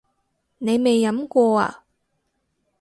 [0.57, 1.83] 你未飲過呀？